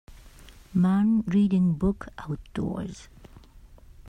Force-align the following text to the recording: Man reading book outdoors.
Man 0.73 1.21
reading 1.27 1.73
book 1.75 2.07
outdoors. 2.17 3.07